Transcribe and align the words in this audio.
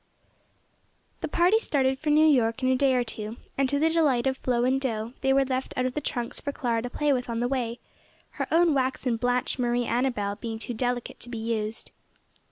The 1.19 1.27
party 1.27 1.59
started 1.59 1.99
for 1.99 2.09
New 2.09 2.25
York 2.25 2.63
in 2.63 2.69
a 2.69 2.75
day 2.75 2.95
or 2.95 3.03
two, 3.03 3.37
and 3.55 3.69
to 3.69 3.77
the 3.77 3.87
delight 3.91 4.25
of 4.25 4.37
Flo 4.39 4.63
and 4.63 4.81
Do 4.81 5.13
they 5.21 5.31
were 5.31 5.45
left 5.45 5.75
out 5.77 5.85
of 5.85 5.93
the 5.93 6.01
trunks 6.01 6.39
for 6.39 6.51
Clara 6.51 6.81
to 6.81 6.89
play 6.89 7.13
with 7.13 7.29
on 7.29 7.39
the 7.39 7.47
way, 7.47 7.77
her 8.41 8.47
own 8.49 8.73
waxen 8.73 9.15
Blanche 9.17 9.59
Marie 9.59 9.85
Annabel 9.85 10.37
being 10.37 10.57
too 10.57 10.73
delicate 10.73 11.19
to 11.19 11.29
be 11.29 11.37
used. 11.37 11.91